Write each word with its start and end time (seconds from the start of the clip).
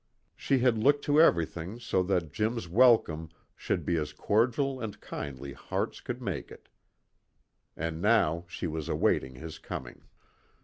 She 0.35 0.57
had 0.57 0.79
looked 0.79 1.05
to 1.05 1.21
everything 1.21 1.79
so 1.79 2.01
that 2.01 2.31
Jim's 2.33 2.67
welcome 2.67 3.29
should 3.55 3.85
be 3.85 3.97
as 3.97 4.13
cordial 4.13 4.81
as 4.83 4.95
kindly 4.95 5.53
hearts 5.53 6.01
could 6.01 6.23
make 6.23 6.49
it. 6.49 6.69
And 7.77 8.01
now 8.01 8.45
she 8.47 8.65
was 8.65 8.89
awaiting 8.89 9.35
his 9.35 9.59
coming. 9.59 10.07